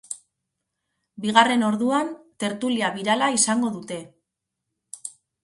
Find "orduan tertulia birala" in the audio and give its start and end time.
1.67-3.29